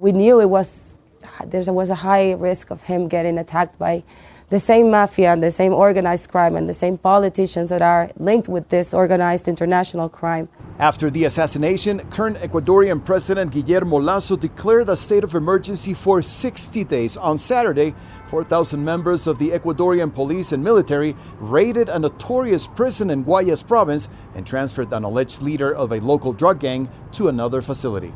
[0.00, 0.98] we knew it was
[1.44, 4.02] there was a high risk of him getting attacked by
[4.48, 8.48] the same mafia and the same organized crime and the same politicians that are linked
[8.48, 10.48] with this organized international crime.
[10.78, 16.82] After the assassination, current Ecuadorian President Guillermo Lasso declared a state of emergency for 60
[16.84, 17.16] days.
[17.18, 17.94] On Saturday,
[18.28, 24.08] 4,000 members of the Ecuadorian police and military raided a notorious prison in Guayas province
[24.34, 28.12] and transferred an alleged leader of a local drug gang to another facility.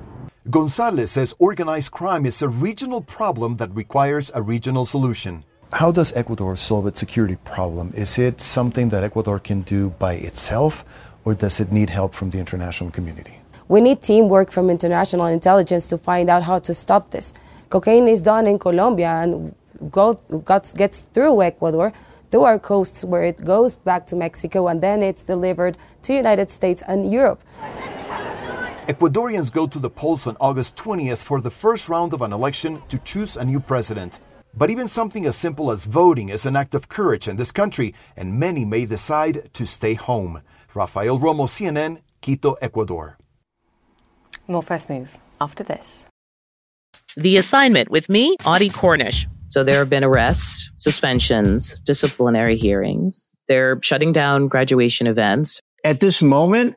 [0.51, 5.43] Gonzalez says organized crime is a regional problem that requires a regional solution.
[5.73, 7.95] How does Ecuador solve its security problem?
[7.97, 10.85] Is it something that Ecuador can do by itself,
[11.25, 13.41] or does it need help from the international community?
[13.69, 17.33] We need teamwork from international intelligence to find out how to stop this.
[17.71, 19.55] Cocaine is done in Colombia and
[19.91, 20.21] go,
[20.77, 21.91] gets through Ecuador,
[22.31, 26.51] through our coasts, where it goes back to Mexico, and then it's delivered to United
[26.51, 27.41] States and Europe.
[28.87, 32.83] Ecuadorians go to the polls on August 20th for the first round of an election
[32.88, 34.20] to choose a new president.
[34.53, 37.94] But even something as simple as voting is an act of courage in this country,
[38.14, 40.42] and many may decide to stay home.
[40.75, 43.16] Rafael Romo, CNN, Quito, Ecuador.
[44.49, 46.07] More first move after this.
[47.16, 49.27] The assignment with me, Audie Cornish.
[49.49, 53.31] So there have been arrests, suspensions, disciplinary hearings.
[53.49, 55.62] They're shutting down graduation events.
[55.85, 56.77] At this moment,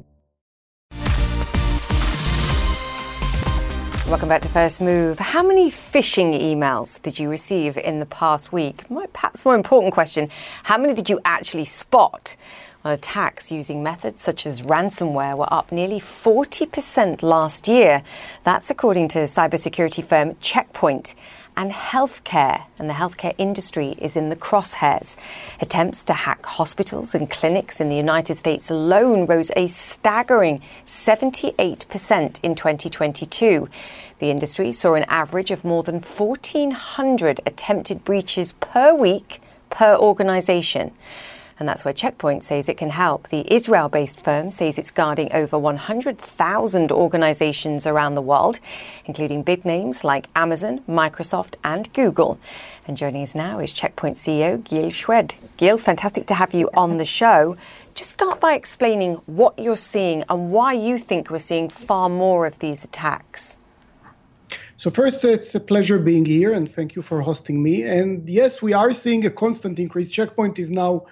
[4.11, 5.19] Welcome back to First Move.
[5.19, 8.83] How many phishing emails did you receive in the past week?
[9.13, 10.29] Perhaps more important question,
[10.63, 12.35] how many did you actually spot?
[12.83, 18.03] Well, attacks using methods such as ransomware were up nearly 40% last year.
[18.43, 21.15] That's according to cybersecurity firm Checkpoint
[21.55, 25.15] and healthcare, and the healthcare industry is in the crosshairs.
[25.59, 32.39] Attempts to hack hospitals and clinics in the United States alone rose a staggering 78%
[32.43, 33.69] in 2022.
[34.19, 40.91] The industry saw an average of more than 1,400 attempted breaches per week per organization.
[41.61, 43.29] And that's where Checkpoint says it can help.
[43.29, 48.59] The Israel based firm says it's guarding over 100,000 organizations around the world,
[49.05, 52.39] including big names like Amazon, Microsoft, and Google.
[52.87, 55.35] And joining us now is Checkpoint CEO Gil Shwed.
[55.57, 57.55] Gil, fantastic to have you on the show.
[57.93, 62.47] Just start by explaining what you're seeing and why you think we're seeing far more
[62.47, 63.59] of these attacks.
[64.77, 67.83] So, first, it's a pleasure being here and thank you for hosting me.
[67.83, 70.09] And yes, we are seeing a constant increase.
[70.09, 71.05] Checkpoint is now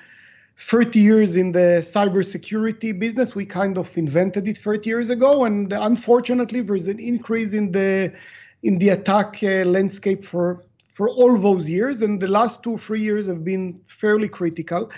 [0.60, 3.34] 30 years in the cybersecurity business.
[3.34, 8.14] We kind of invented it 30 years ago, and unfortunately, there's an increase in the
[8.62, 12.02] in the attack uh, landscape for for all those years.
[12.02, 14.92] And the last two three years have been fairly critical.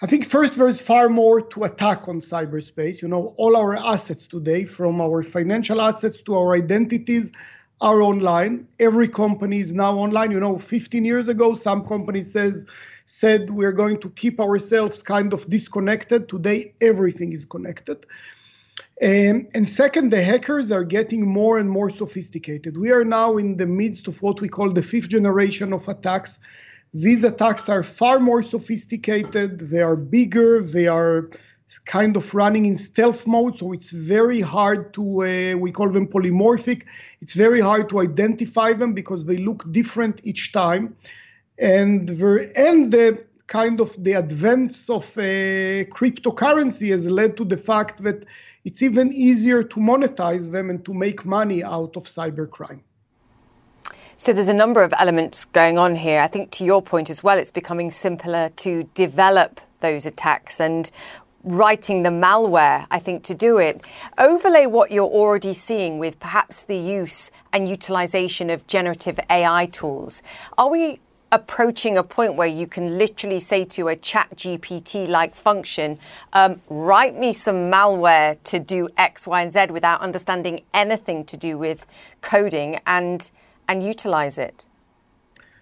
[0.00, 3.02] I think first there's far more to attack on cyberspace.
[3.02, 7.32] You know, all our assets today, from our financial assets to our identities,
[7.80, 8.68] are online.
[8.78, 10.30] Every company is now online.
[10.30, 12.64] You know, 15 years ago, some companies says
[13.10, 16.28] said we're going to keep ourselves kind of disconnected.
[16.28, 18.04] Today, everything is connected.
[19.02, 22.76] Um, and second, the hackers are getting more and more sophisticated.
[22.76, 26.38] We are now in the midst of what we call the fifth generation of attacks.
[26.92, 31.30] These attacks are far more sophisticated, they are bigger, they are
[31.86, 36.08] kind of running in stealth mode, so it's very hard to, uh, we call them
[36.08, 36.84] polymorphic.
[37.22, 40.94] It's very hard to identify them because they look different each time
[41.58, 45.22] and the, and the kind of the advance of uh,
[45.90, 48.24] cryptocurrency has led to the fact that
[48.64, 52.80] it's even easier to monetize them and to make money out of cybercrime.
[54.16, 56.20] So there's a number of elements going on here.
[56.20, 60.90] I think to your point as well, it's becoming simpler to develop those attacks and
[61.44, 63.86] writing the malware, I think, to do it.
[64.18, 70.20] Overlay what you're already seeing with perhaps the use and utilization of generative AI tools.
[70.58, 70.98] Are we
[71.30, 75.98] approaching a point where you can literally say to a chat GPT like function,
[76.32, 81.36] um, write me some malware to do X, Y, and Z without understanding anything to
[81.36, 81.86] do with
[82.20, 83.30] coding and
[83.68, 84.66] and utilize it.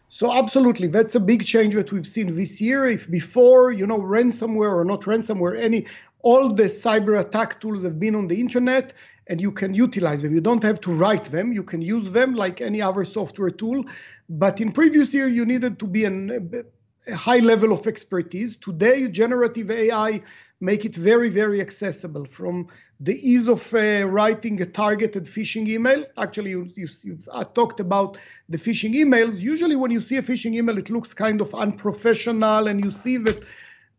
[0.09, 2.87] So absolutely, that's a big change that we've seen this year.
[2.87, 5.87] If before, you know, ransomware or not ransomware, any
[6.23, 8.93] all the cyber attack tools have been on the internet
[9.29, 10.35] and you can utilize them.
[10.35, 11.53] You don't have to write them.
[11.53, 13.85] You can use them like any other software tool.
[14.29, 16.65] But in previous year, you needed to be an,
[17.07, 18.57] a high level of expertise.
[18.57, 20.23] Today, generative AI
[20.61, 22.69] make it very, very accessible from
[23.01, 26.05] the ease of uh, writing a targeted phishing email.
[26.17, 27.19] Actually, you, you, you
[27.55, 28.17] talked about
[28.49, 29.39] the phishing emails.
[29.39, 33.19] Usually, when you see a phishing email, it looks kind of unprofessional, and you see
[33.19, 33.45] that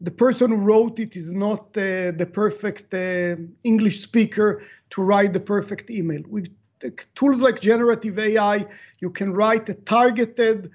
[0.02, 5.34] the person who wrote it is not uh, the perfect uh, English speaker to write
[5.34, 6.22] the perfect email.
[6.28, 6.50] With
[7.16, 8.66] tools like generative AI,
[9.00, 10.72] you can write a targeted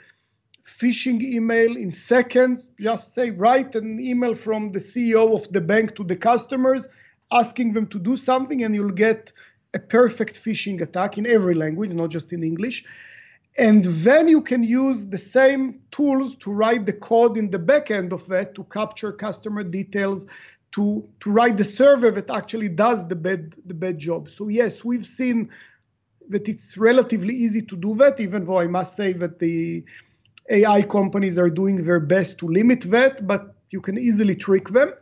[0.67, 2.69] phishing email in seconds.
[2.81, 6.89] Just say, write an email from the CEO of the bank to the customers,
[7.31, 9.33] asking them to do something, and you'll get
[9.75, 12.85] a perfect phishing attack in every language, not just in English.
[13.59, 17.91] And then you can use the same tools to write the code in the back
[17.91, 20.27] end of that to capture customer details,
[20.73, 24.31] to, to write the server that actually does the bad, the bad job.
[24.31, 25.51] So, yes, we've seen
[26.31, 29.85] that it's relatively easy to do that, even though I must say that the
[30.49, 34.95] AI companies are doing their best to limit that, but you can easily trick them.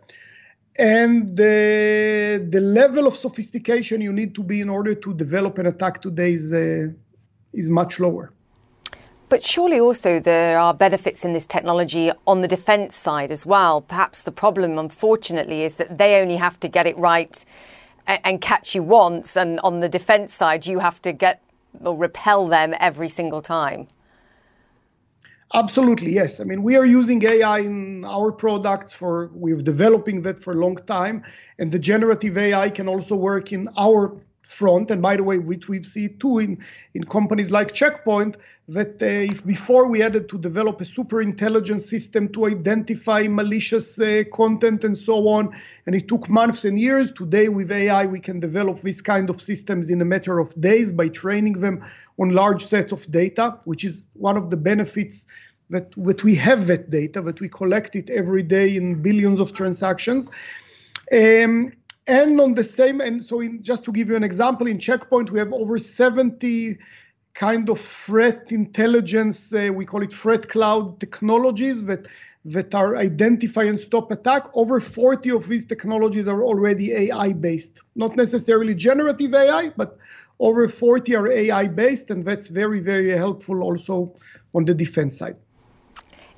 [0.77, 5.67] And the, the level of sophistication you need to be in order to develop an
[5.67, 6.89] attack today is, uh,
[7.53, 8.33] is much lower.
[9.31, 13.81] But surely also there are benefits in this technology on the defense side as well.
[13.81, 17.45] Perhaps the problem, unfortunately, is that they only have to get it right
[18.09, 21.41] and catch you once, and on the defense side, you have to get
[21.81, 23.87] or repel them every single time.
[25.55, 26.41] Absolutely, yes.
[26.41, 30.57] I mean, we are using AI in our products for we're developing that for a
[30.57, 31.23] long time,
[31.61, 34.17] and the generative AI can also work in our
[34.51, 34.91] front.
[34.91, 38.37] And by the way, which we've seen too in, in companies like Checkpoint,
[38.69, 43.99] that uh, if before we had to develop a super intelligent system to identify malicious
[44.01, 45.55] uh, content and so on,
[45.87, 49.41] and it took months and years, today with AI we can develop this kind of
[49.41, 51.85] systems in a matter of days by training them
[52.19, 55.27] on large sets of data, which is one of the benefits
[55.71, 59.53] that, that we have that data, that we collect it every day in billions of
[59.53, 60.29] transactions.
[61.13, 61.73] Um,
[62.11, 65.31] and on the same and so in, just to give you an example in checkpoint
[65.31, 66.77] we have over 70
[67.35, 72.09] kind of threat intelligence uh, we call it threat cloud technologies that
[72.45, 74.47] that are identify and stop attack.
[74.55, 79.99] Over 40 of these technologies are already ai based not necessarily generative ai but
[80.39, 84.15] over 40 are ai based and that's very very helpful also
[84.55, 85.37] on the defense side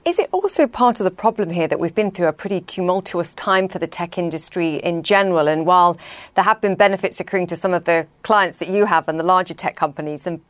[0.04, 3.34] is it also part of the problem here that we've been through a pretty tumultuous
[3.34, 5.46] time for the tech industry in general?
[5.46, 5.96] And while
[6.34, 9.24] there have been benefits accruing to some of the clients that you have and the
[9.24, 10.40] larger tech companies, and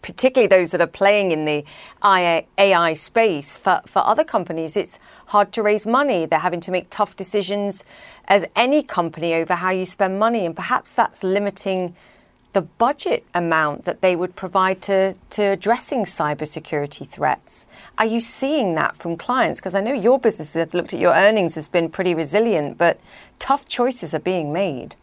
[0.00, 1.64] particularly those that are playing in the
[2.02, 6.24] AI space, for, for other companies, it's hard to raise money.
[6.24, 7.84] They're having to make tough decisions
[8.26, 10.46] as any company over how you spend money.
[10.46, 11.94] And perhaps that's limiting
[12.58, 17.68] the budget amount that they would provide to, to addressing cybersecurity threats.
[17.98, 19.60] Are you seeing that from clients?
[19.60, 22.98] Because I know your business, have looked at your earnings, has been pretty resilient, but
[23.38, 24.96] tough choices are being made.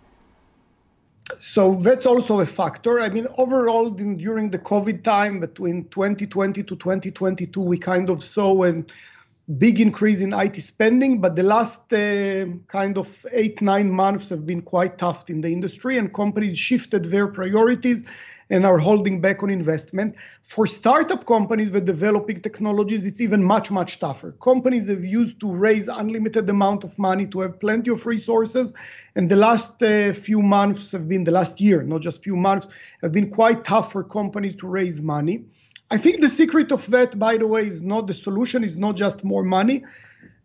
[1.39, 2.99] So that's also a factor.
[2.99, 8.64] I mean, overall, during the COVID time between 2020 to 2022, we kind of saw
[8.64, 8.86] an
[9.58, 14.46] big increase in IT spending, but the last uh, kind of eight, nine months have
[14.46, 18.04] been quite tough in the industry, and companies shifted their priorities
[18.50, 20.16] and are holding back on investment.
[20.41, 24.34] For startup companies that developing technologies, it's even much, much tougher.
[24.34, 28.74] Companies have used to raise unlimited amount of money to have plenty of resources,
[29.16, 32.68] and the last uh, few months have been the last year, not just few months,
[33.02, 35.46] have been quite tough for companies to raise money.
[35.92, 38.96] I think the secret of that, by the way, is not the solution, is not
[38.96, 39.84] just more money.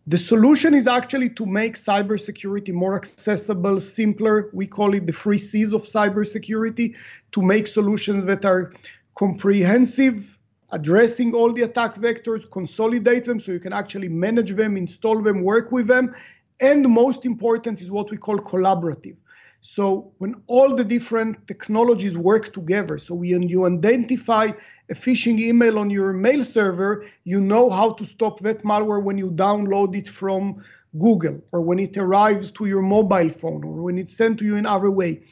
[0.07, 4.51] The solution is actually to make cybersecurity more accessible, simpler.
[4.53, 6.95] We call it the three C's of cybersecurity,
[7.33, 8.73] to make solutions that are
[9.15, 10.39] comprehensive,
[10.73, 15.43] addressing all the attack vectors, consolidate them so you can actually manage them, install them,
[15.43, 16.15] work with them.
[16.61, 19.17] And most important is what we call collaborative.
[19.61, 24.53] So when all the different technologies work together, so when you identify
[24.89, 29.19] a phishing email on your mail server, you know how to stop that malware when
[29.19, 30.65] you download it from
[30.99, 34.57] Google or when it arrives to your mobile phone or when it's sent to you
[34.57, 35.23] in other way.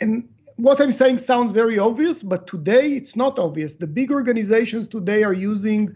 [0.00, 3.76] And what I'm saying sounds very obvious, but today it's not obvious.
[3.76, 5.94] The big organizations today are using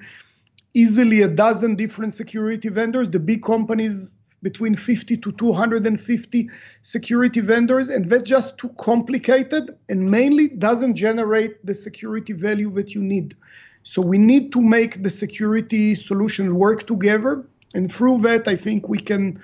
[0.72, 3.10] easily a dozen different security vendors.
[3.10, 4.12] The big companies
[4.42, 6.50] between 50 to 250
[6.82, 12.94] security vendors, and that's just too complicated and mainly doesn't generate the security value that
[12.94, 13.36] you need.
[13.84, 18.88] So we need to make the security solutions work together, and through that, I think
[18.88, 19.40] we can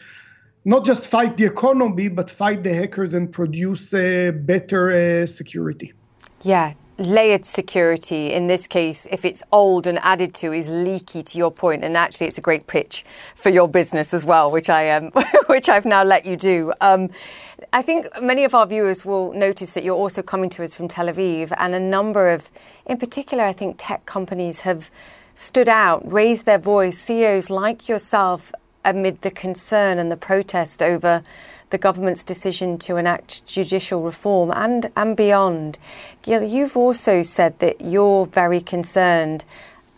[0.64, 5.92] not just fight the economy, but fight the hackers and produce uh, better uh, security.
[6.42, 11.38] Yeah, layered security in this case if it's old and added to is leaky to
[11.38, 14.90] your point and actually it's a great pitch for your business as well which i
[14.90, 15.11] um,
[15.46, 16.72] which i've now let you do.
[16.80, 17.09] Um,
[17.72, 20.88] i think many of our viewers will notice that you're also coming to us from
[20.88, 22.51] tel aviv and a number of
[22.84, 24.90] in particular i think tech companies have
[25.38, 26.99] stood out raised their voice.
[26.99, 28.53] Ceos like yourself
[28.84, 31.22] amid the concern and the protest over
[31.71, 35.79] the government's decision to enact judicial reform and, and beyond.
[36.23, 39.45] Gil, you've also said that you're very concerned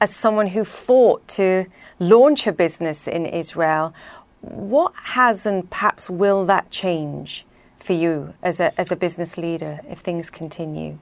[0.01, 1.67] as someone who fought to
[1.99, 3.95] launch a business in Israel.
[4.41, 7.45] What has and perhaps will that change
[7.79, 10.99] for you as a, as a business leader if things continue?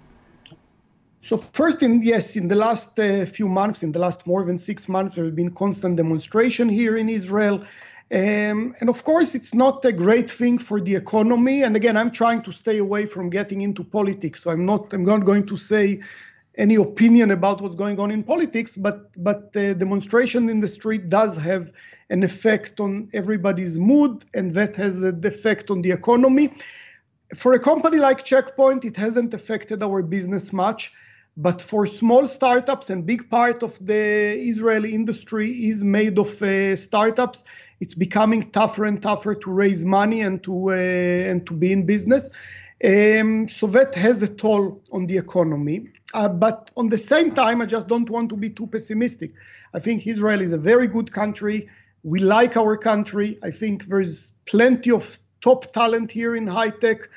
[1.21, 4.59] So first, in yes, in the last uh, few months, in the last more than
[4.59, 7.65] six months, there have been constant demonstration here in Israel.
[8.11, 11.63] Um, and of course, it's not a great thing for the economy.
[11.63, 14.43] And again, I'm trying to stay away from getting into politics.
[14.43, 16.01] So I'm not, I'm not going to say
[16.59, 21.09] any opinion about what's going on in politics, but but the demonstration in the street
[21.09, 21.73] does have
[22.11, 26.53] an effect on everybody's mood, and that has an effect on the economy.
[27.35, 30.93] For a company like Checkpoint, it hasn't affected our business much.
[31.41, 36.75] But for small startups, and big part of the Israeli industry is made of uh,
[36.75, 37.45] startups,
[37.79, 41.87] it's becoming tougher and tougher to raise money and to uh, and to be in
[41.87, 42.31] business.
[42.85, 45.89] Um, so that has a toll on the economy.
[46.13, 49.31] Uh, but on the same time, I just don't want to be too pessimistic.
[49.75, 51.69] I think Israel is a very good country.
[52.03, 53.39] We like our country.
[53.45, 57.09] I think there's plenty of top talent here in high tech.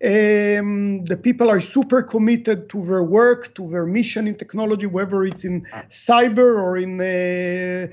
[0.00, 5.24] Um, the people are super committed to their work, to their mission in technology, whether
[5.24, 7.88] it's in cyber or in uh,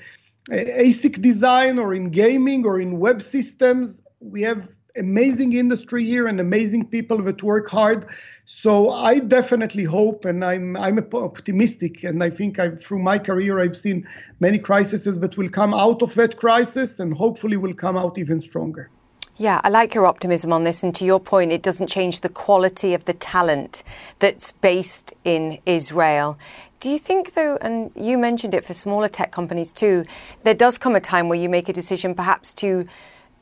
[0.51, 4.03] ASIC design or in gaming or in web systems.
[4.19, 8.05] We have amazing industry here and amazing people that work hard.
[8.45, 13.59] So I definitely hope, and I'm I'm optimistic, and I think I've through my career
[13.59, 14.07] I've seen
[14.39, 18.39] many crises that will come out of that crisis, and hopefully will come out even
[18.41, 18.91] stronger.
[19.37, 20.81] Yeah, I like your optimism on this.
[20.81, 23.83] And to your point, it doesn't change the quality of the talent
[24.19, 26.37] that's based in Israel.
[26.79, 30.05] Do you think, though, and you mentioned it for smaller tech companies too,
[30.43, 32.87] there does come a time where you make a decision perhaps to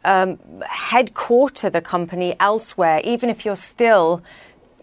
[0.03, 4.23] um, headquarter the company elsewhere, even if you're still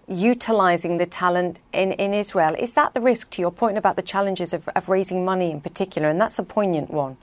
[0.06, 2.54] utilizing the talent in, in Israel?
[2.58, 5.60] Is that the risk, to your point about the challenges of, of raising money in
[5.60, 6.08] particular?
[6.08, 7.16] And that's a poignant one.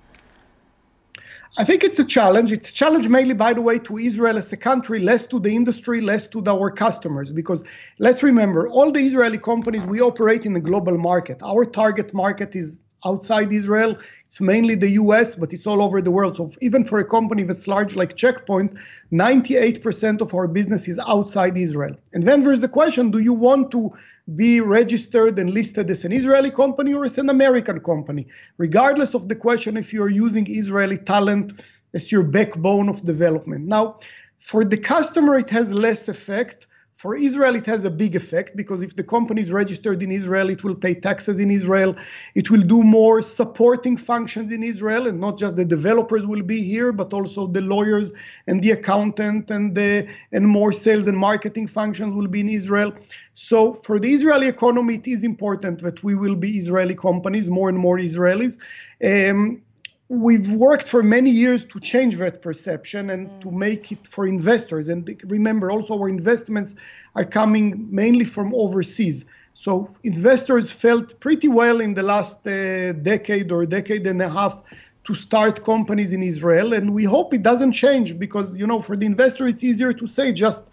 [1.60, 2.52] I think it's a challenge.
[2.52, 5.56] It's a challenge mainly, by the way, to Israel as a country, less to the
[5.56, 7.32] industry, less to our customers.
[7.32, 7.64] Because
[7.98, 11.40] let's remember, all the Israeli companies, we operate in the global market.
[11.42, 13.98] Our target market is outside Israel.
[14.26, 16.38] It's mainly the US, but it's all over the world.
[16.38, 18.76] So even for a company that's large like Checkpoint,
[19.12, 21.96] 98% of our business is outside Israel.
[22.14, 23.94] And then there's the question do you want to
[24.36, 28.28] be registered and listed as an Israeli company or as an American company?
[28.58, 31.62] Regardless of the question if you're using Israeli talent
[31.94, 33.66] as your backbone of development.
[33.66, 34.00] Now,
[34.38, 36.67] for the customer, it has less effect
[36.98, 40.50] for Israel, it has a big effect because if the company is registered in Israel,
[40.50, 41.96] it will pay taxes in Israel.
[42.34, 46.64] It will do more supporting functions in Israel, and not just the developers will be
[46.64, 48.14] here, but also the lawyers
[48.48, 52.92] and the accountant and the and more sales and marketing functions will be in Israel.
[53.36, 57.70] So for the Israeli economy, it is important that we will be Israeli companies, more
[57.70, 58.58] and more Israelis.
[59.04, 59.62] Um,
[60.10, 63.42] we've worked for many years to change that perception and mm.
[63.42, 64.88] to make it for investors.
[64.90, 66.76] And remember, also our investments
[67.16, 69.26] are coming mainly from overseas.
[69.54, 74.62] So investors felt pretty well in the last uh, decade or decade and a half
[75.06, 78.98] to start companies in Israel, and we hope it doesn't change because you know for
[78.98, 80.64] the investor it's easier to say just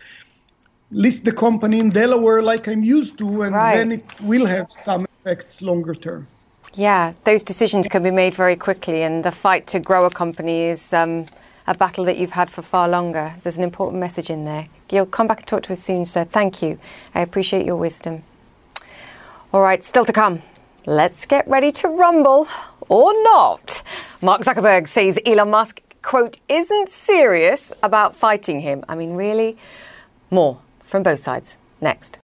[0.90, 3.76] list the company in Delaware like I'm used to, and right.
[3.76, 6.26] then it will have some effects longer term.
[6.76, 10.64] Yeah, those decisions can be made very quickly, and the fight to grow a company
[10.64, 11.26] is um,
[11.68, 13.34] a battle that you've had for far longer.
[13.42, 14.66] There's an important message in there.
[14.88, 16.24] Gil, come back and talk to us soon, sir.
[16.24, 16.80] Thank you.
[17.14, 18.24] I appreciate your wisdom.
[19.52, 20.42] All right, still to come.
[20.84, 22.48] Let's get ready to rumble
[22.88, 23.82] or not.
[24.20, 28.84] Mark Zuckerberg says Elon Musk, quote, isn't serious about fighting him.
[28.88, 29.56] I mean, really?
[30.28, 31.56] More from both sides.
[31.80, 32.18] Next.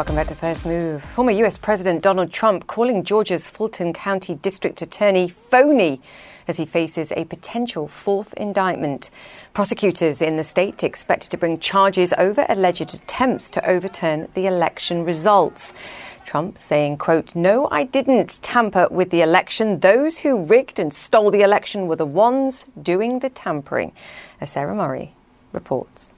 [0.00, 1.04] Welcome back to First Move.
[1.04, 6.00] Former US President Donald Trump calling Georgia's Fulton County District Attorney phony
[6.48, 9.10] as he faces a potential fourth indictment.
[9.52, 15.04] Prosecutors in the state expected to bring charges over alleged attempts to overturn the election
[15.04, 15.74] results.
[16.24, 19.80] Trump saying, quote, No, I didn't tamper with the election.
[19.80, 23.92] Those who rigged and stole the election were the ones doing the tampering.
[24.40, 25.12] As Sarah Murray
[25.52, 26.14] reports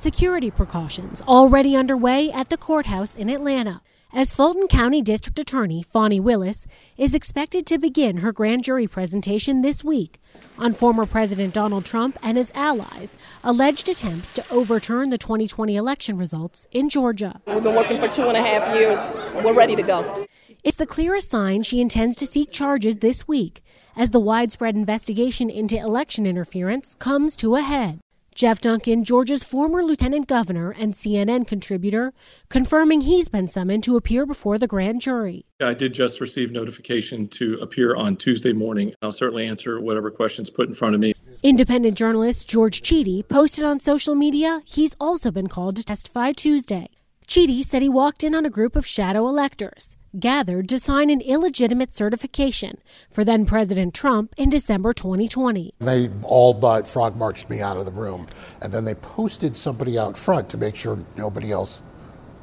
[0.00, 3.82] security precautions already underway at the courthouse in Atlanta
[4.14, 9.60] as Fulton County District Attorney Fani Willis is expected to begin her grand jury presentation
[9.60, 10.18] this week
[10.58, 16.16] on former President Donald Trump and his allies' alleged attempts to overturn the 2020 election
[16.16, 17.38] results in Georgia.
[17.46, 18.98] We've been working for two and a half years.
[19.44, 20.26] We're ready to go.
[20.64, 23.62] It's the clearest sign she intends to seek charges this week
[23.96, 28.00] as the widespread investigation into election interference comes to a head.
[28.34, 32.12] Jeff Duncan, Georgia's former lieutenant governor and CNN contributor,
[32.48, 35.44] confirming he's been summoned to appear before the grand jury.
[35.60, 38.94] I did just receive notification to appear on Tuesday morning.
[39.02, 41.14] I'll certainly answer whatever questions put in front of me.
[41.42, 46.88] Independent journalist George Chidi posted on social media he's also been called to testify Tuesday.
[47.26, 51.20] Chidi said he walked in on a group of shadow electors gathered to sign an
[51.20, 52.78] illegitimate certification
[53.10, 55.72] for then President Trump in December 2020.
[55.78, 58.26] They all but frog marched me out of the room,
[58.60, 61.82] and then they posted somebody out front to make sure nobody else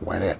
[0.01, 0.38] went in.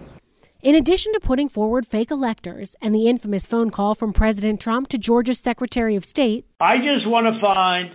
[0.62, 4.88] In addition to putting forward fake electors and the infamous phone call from President Trump
[4.90, 7.92] to Georgia's Secretary of State, I just want to find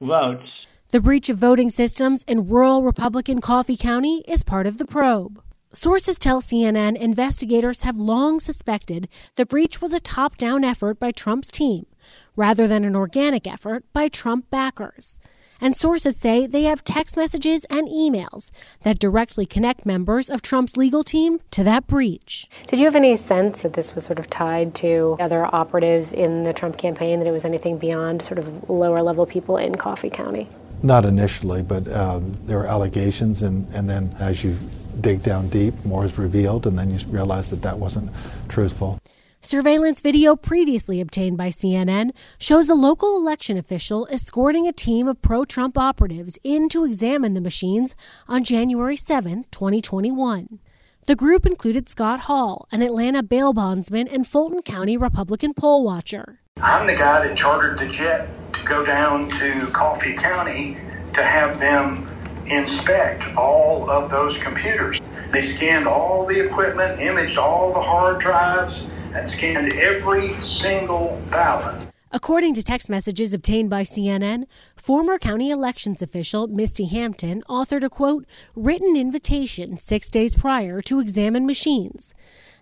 [0.00, 0.61] votes
[0.92, 5.42] the breach of voting systems in rural Republican Coffee County is part of the probe.
[5.72, 11.10] Sources tell CNN investigators have long suspected the breach was a top down effort by
[11.10, 11.86] Trump's team,
[12.36, 15.18] rather than an organic effort by Trump backers.
[15.62, 18.50] And sources say they have text messages and emails
[18.82, 22.50] that directly connect members of Trump's legal team to that breach.
[22.66, 26.42] Did you have any sense that this was sort of tied to other operatives in
[26.42, 30.10] the Trump campaign, that it was anything beyond sort of lower level people in Coffee
[30.10, 30.48] County?
[30.82, 34.58] Not initially, but uh, there were allegations, and, and then as you
[35.00, 38.10] dig down deep, more is revealed, and then you realize that that wasn't
[38.48, 38.98] truthful.
[39.40, 45.20] Surveillance video previously obtained by CNN shows a local election official escorting a team of
[45.20, 47.96] pro Trump operatives in to examine the machines
[48.28, 50.60] on January 7, 2021.
[51.06, 56.41] The group included Scott Hall, an Atlanta bail bondsman and Fulton County Republican poll watcher.
[56.82, 60.76] I'm the guy that chartered the jet to go down to Coffee County
[61.12, 62.08] to have them
[62.46, 65.00] inspect all of those computers.
[65.32, 68.78] They scanned all the equipment, imaged all the hard drives,
[69.12, 71.88] and scanned every single ballot.
[72.12, 74.44] According to text messages obtained by CNN,
[74.76, 78.24] former county elections official Misty Hampton authored a quote,
[78.54, 82.14] written invitation six days prior to examine machines.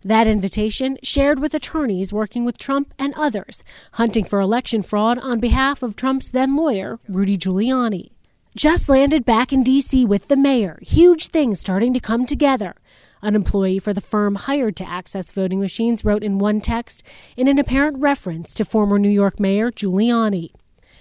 [0.03, 5.40] That invitation shared with attorneys working with Trump and others hunting for election fraud on
[5.40, 8.12] behalf of Trump's then lawyer, Rudy Giuliani.
[8.57, 10.07] Just landed back in D.C.
[10.07, 12.76] with the mayor, huge things starting to come together.
[13.22, 17.03] An employee for the firm hired to access voting machines wrote in one text
[17.36, 20.48] in an apparent reference to former New York Mayor Giuliani.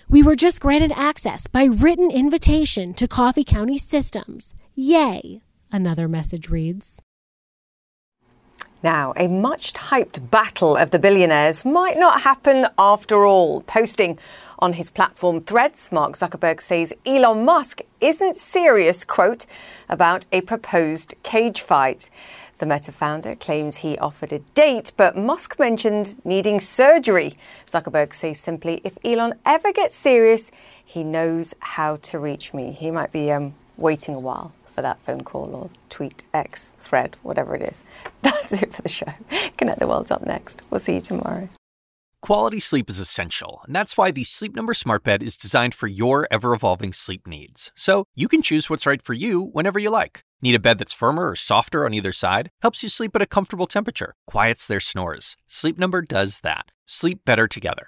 [0.10, 4.54] We were just granted access by written invitation to Coffee County systems.
[4.76, 5.42] Yay,
[5.72, 7.02] another message reads.
[8.82, 13.60] Now, a much hyped battle of the billionaires might not happen after all.
[13.62, 14.18] Posting
[14.60, 19.46] on his platform Threads, Mark Zuckerberg says Elon Musk isn't serious, quote,
[19.90, 22.10] about a proposed cage fight.
[22.60, 27.36] The Meta founder claims he offered a date, but Musk mentioned needing surgery.
[27.66, 30.52] Zuckerberg says simply, if Elon ever gets serious,
[30.86, 32.72] he knows how to reach me.
[32.72, 37.18] He might be um, waiting a while for that phone call or tweet, X, thread,
[37.22, 37.84] whatever it is.
[38.22, 39.12] That's it for the show.
[39.58, 40.62] Connect the World's up next.
[40.70, 41.50] We'll see you tomorrow.
[42.22, 45.88] Quality sleep is essential, and that's why the Sleep Number Smart Bed is designed for
[45.88, 47.72] your ever evolving sleep needs.
[47.76, 50.22] So you can choose what's right for you whenever you like.
[50.42, 52.50] Need a bed that's firmer or softer on either side?
[52.62, 55.38] Helps you sleep at a comfortable temperature, quiets their snores.
[55.48, 56.72] Sleep Number does that.
[56.86, 57.88] Sleep better together.